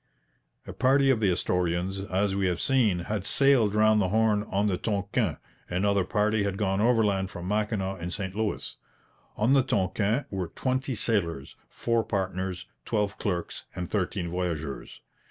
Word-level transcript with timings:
A 0.65 0.73
party 0.73 1.11
of 1.11 1.19
the 1.19 1.29
Astorians, 1.29 1.99
as 2.09 2.35
we 2.35 2.47
have 2.47 2.59
seen, 2.59 3.01
had 3.01 3.23
sailed 3.23 3.75
round 3.75 4.01
the 4.01 4.09
Horn 4.09 4.41
on 4.49 4.65
the 4.65 4.75
Tonquin; 4.75 5.37
another 5.69 6.03
party 6.03 6.41
had 6.41 6.57
gone 6.57 6.81
overland 6.81 7.29
from 7.29 7.47
Mackinaw 7.47 7.97
and 7.97 8.11
St 8.11 8.33
Louis. 8.33 8.77
On 9.37 9.53
the 9.53 9.61
Tonquin 9.61 10.25
were 10.31 10.47
twenty 10.47 10.95
sailors, 10.95 11.55
four 11.69 12.03
partners, 12.03 12.65
twelve 12.83 13.19
clerks, 13.19 13.65
and 13.75 13.91
thirteen 13.91 14.31
voyageurs. 14.31 15.01